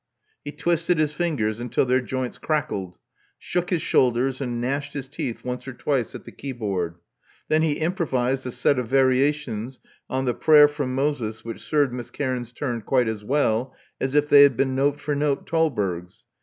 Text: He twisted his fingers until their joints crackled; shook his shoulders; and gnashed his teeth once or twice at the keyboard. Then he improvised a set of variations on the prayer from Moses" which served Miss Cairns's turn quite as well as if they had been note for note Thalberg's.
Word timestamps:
He 0.43 0.51
twisted 0.51 0.97
his 0.97 1.11
fingers 1.11 1.59
until 1.59 1.85
their 1.85 2.01
joints 2.01 2.39
crackled; 2.39 2.97
shook 3.37 3.69
his 3.69 3.83
shoulders; 3.83 4.41
and 4.41 4.59
gnashed 4.59 4.93
his 4.93 5.07
teeth 5.07 5.45
once 5.45 5.67
or 5.67 5.73
twice 5.73 6.15
at 6.15 6.25
the 6.25 6.31
keyboard. 6.31 6.95
Then 7.49 7.61
he 7.61 7.73
improvised 7.73 8.47
a 8.47 8.51
set 8.51 8.79
of 8.79 8.87
variations 8.87 9.79
on 10.09 10.25
the 10.25 10.33
prayer 10.33 10.67
from 10.67 10.95
Moses" 10.95 11.45
which 11.45 11.61
served 11.61 11.93
Miss 11.93 12.09
Cairns's 12.09 12.51
turn 12.51 12.81
quite 12.81 13.07
as 13.07 13.23
well 13.23 13.75
as 13.99 14.15
if 14.15 14.27
they 14.27 14.41
had 14.41 14.57
been 14.57 14.73
note 14.75 14.99
for 14.99 15.13
note 15.15 15.47
Thalberg's. 15.47 16.23